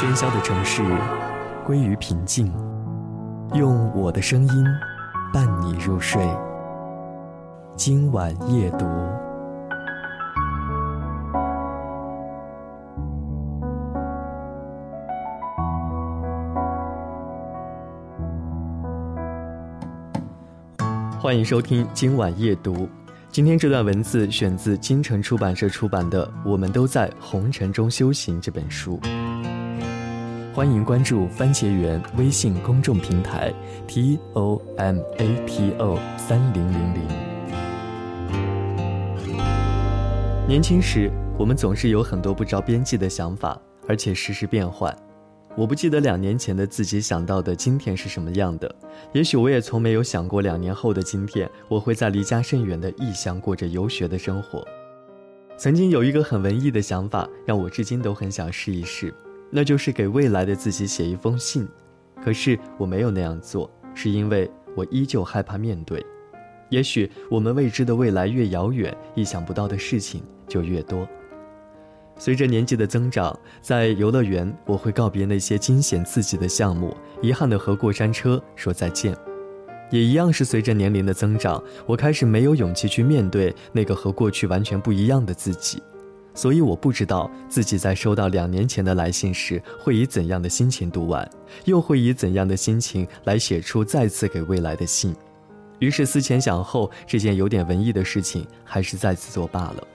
[0.00, 0.82] 喧嚣的城市
[1.66, 2.50] 归于平静，
[3.52, 4.64] 用我的声音
[5.30, 6.26] 伴你入睡。
[7.76, 8.86] 今晚夜读，
[21.20, 22.88] 欢迎收听今晚夜读。
[23.28, 28.98] 今天这段文字选自金城出版社出版的《我们都在红尘中修行》这本书。
[30.52, 33.54] 欢迎关注番茄园微信公众平台
[33.86, 37.06] t o m a t o 三零零零。
[40.48, 41.08] 年轻时，
[41.38, 44.92] 我们总是有很多不着边际的想法，而且时时变换。
[45.56, 48.74] 我不记得两年前的自己想到的今天是什么样的，
[49.12, 54.66] 也许我也从没有想过两年后的今天，我会在离家甚远的异乡过着游学的生活。
[55.56, 59.14] 曾经有一个很文艺的想法，让我至今都很想试一试，
[59.50, 61.68] 那就是给未来的自己写一封信。
[62.22, 66.04] 可是我没有那样做，是因为我依旧害怕面对。
[66.68, 71.08] 也许我们未知的未来越遥远，意想不到的事情就越多。
[72.16, 79.16] 随着年纪的增长，在游乐园，我会告别那些惊险刺激的项目，遗憾的和过山车说再见。
[79.90, 85.82] 也一样是随着年龄的增长，我开始没有勇气去面对那个和过去完全不一样的自己。
[86.34, 91.28] 所以我不知道自己在收到两年前的来信时，会以怎样的心情读完，
[91.64, 95.14] 又会以怎样的心情来写出再次给未来的信。
[95.78, 99.86] 于是思前想后，这件有点文艺的事情还是再次作罢了。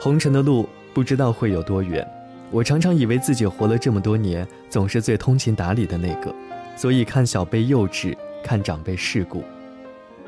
[0.00, 0.68] 红尘的路。
[0.94, 2.06] 不知道会有多远，
[2.50, 6.30] 我常常以为自己活了这么多年，总是最通情达理的那个，
[6.76, 9.42] 所以看小辈幼稚，看长辈世故。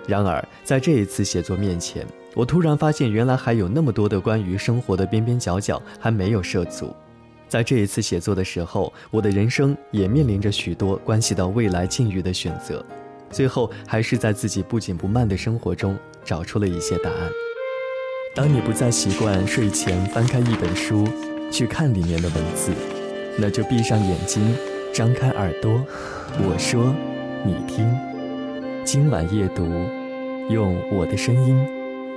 [0.09, 6.95] 然而，在这一次写作面前，我突然发现，原来还有那么多的关于生活的边边角角还没有涉足。
[7.47, 12.85] 在这一次写作的时候，我的人生也面临着许多关系到未来境遇的选择，
[13.31, 17.31] 最后还是在自己不紧不慢的生活中找出了一些答案。
[18.35, 21.07] 当你不再习惯睡前翻开一本书
[21.53, 22.73] 去看里面的文字，
[23.39, 24.43] 那就闭上眼睛，
[24.93, 25.71] 张开耳朵，
[26.39, 26.93] 我说，
[27.45, 27.89] 你听。
[28.85, 29.65] 今晚夜读，
[30.51, 31.57] 用我的声音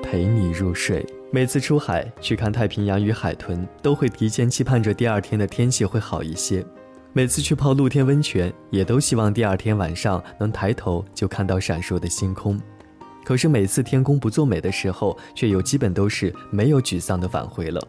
[0.09, 1.05] 陪你入睡。
[1.33, 6.65] 每次出海去看太平洋与海豚，都会提前期盼着第二天的天气会好一些。
[7.11, 12.57] 每次去泡露天温泉，也都希望第二天晚上能抬头就看到闪烁的星空。
[13.25, 17.85] 可是每次天公不作美的时候，却又基本都是没有沮丧的返回了，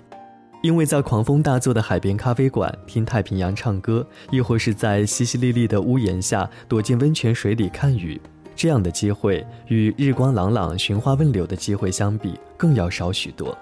[0.60, 8.20] 因为在狂风大作的海边咖啡馆听太平洋唱歌，亦或是在淅淅沥沥的屋檐下躲进温泉水里看雨，
[8.58, 13.56] 这样的机会与日光朗朗寻花问柳的机会相比，更要少许多。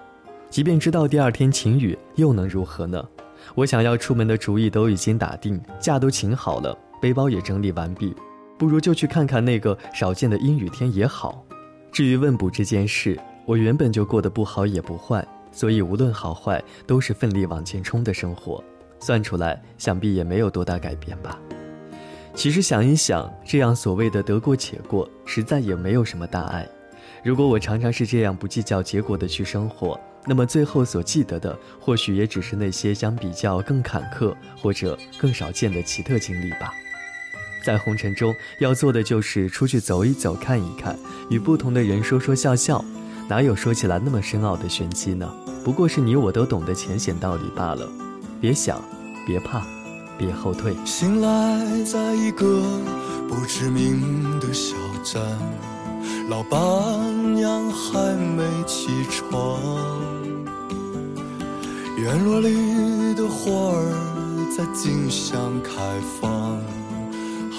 [0.49, 3.07] 即便知道第二天晴雨，又能如何呢？
[3.53, 8.11] 我想要出门的主意都已经打定，假都请好了，背包也整理完毕，
[8.57, 11.45] 不如就去看看那个少见的阴雨天也好。
[11.91, 18.63] 至于问卜这件事，我原本就过得不好也不坏，所以无论好坏，都是奋力往前冲的生活。
[18.99, 21.39] 算出来，想必也没有多大改变吧。
[22.37, 26.69] 其实想一想，这样所谓的得过且过，实在也没有什么大碍。
[27.23, 36.71] 如果我常常是这样不计较结果的去生活，那么最后所记得的，或许也只是那些相比较更坎坷或者更少见的奇特经历吧。
[37.65, 40.95] 在红尘中，要做的就是出去走一走、看一看，
[41.31, 42.85] 与不同的人说说笑笑，
[43.27, 45.27] 哪有说起来那么深奥的玄机呢？
[45.65, 47.89] 不过是你我都懂的浅显道理罢了。
[48.39, 48.79] 别想，
[49.25, 49.65] 别怕，
[50.17, 50.75] 别后退。
[50.85, 52.45] 醒来在一个
[53.29, 55.21] 不知名的小站，
[56.29, 59.59] 老板娘还没起床，
[61.97, 65.71] 院落里的花儿在竞相开
[66.19, 66.59] 放。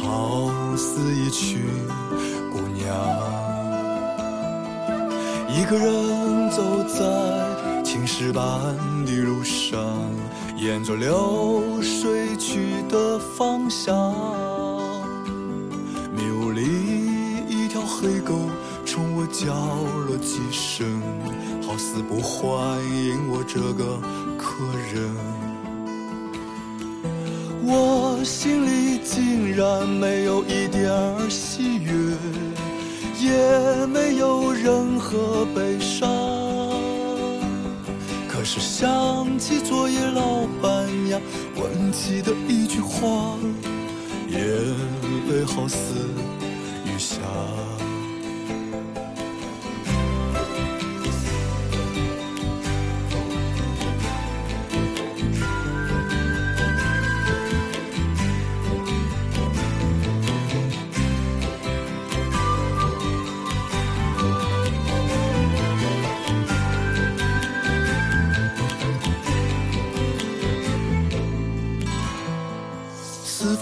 [0.01, 1.61] 好似一群
[2.53, 2.95] 姑娘，
[5.49, 7.05] 一个人走在
[7.91, 8.45] 青石板
[9.07, 9.81] 的路上，
[10.59, 14.13] 沿着流水去的方向。
[16.15, 16.61] 迷雾里，
[17.49, 18.35] 一条黑狗
[18.85, 19.55] 冲我叫
[20.05, 21.01] 了几声，
[21.67, 23.99] 好似不欢迎我这个
[24.37, 25.11] 客人。
[27.65, 32.15] 我心里竟然没有一点儿喜悦，
[33.19, 35.68] 也没有任何悲
[38.79, 41.21] 想起昨夜老板娘
[41.57, 43.37] 问起的一句话，
[44.29, 44.41] 眼
[45.29, 45.77] 泪好似
[46.87, 47.17] 雨下。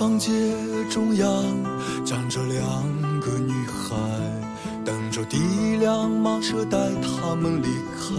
[0.07, 0.31] 方街
[0.89, 1.27] 中央
[2.05, 2.65] 站着两
[3.21, 3.97] 个女孩，
[4.85, 8.15] 等着第一辆马车带她们离开。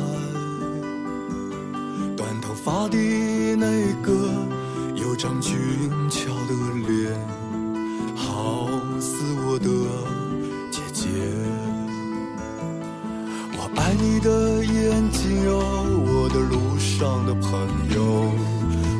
[2.17, 2.97] 短头发的
[3.55, 4.11] 那个
[4.95, 5.55] 有张俊
[6.09, 6.53] 俏的
[6.89, 7.17] 脸，
[8.17, 8.67] 好
[8.99, 9.69] 似我的
[10.69, 11.07] 姐姐。
[13.53, 15.57] 我爱你的眼睛哟，
[16.05, 17.49] 我的路上的朋
[17.95, 18.56] 友。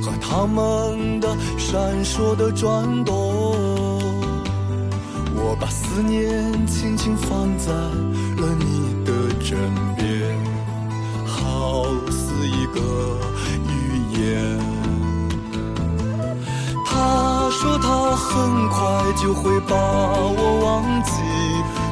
[0.08, 1.28] 和他们的
[1.58, 3.14] 闪烁的转动，
[5.36, 9.12] 我把思念轻轻放在了你的
[9.44, 9.58] 枕
[9.98, 10.08] 边，
[11.26, 12.80] 好似一个
[13.68, 14.58] 语言。
[16.86, 18.78] 他说他很快
[19.22, 21.12] 就会把我忘记，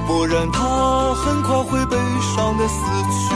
[0.07, 2.79] 不然他很快会悲伤的死
[3.11, 3.35] 去。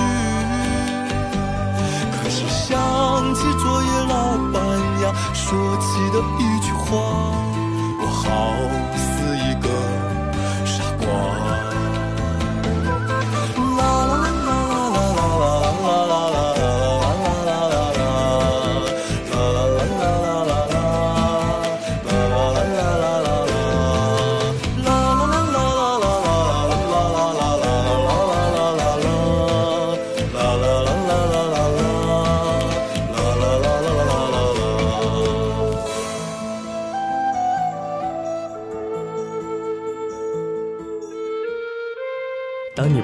[2.24, 3.19] 可是想。
[5.50, 7.34] 说起的一句话，
[8.00, 8.54] 我好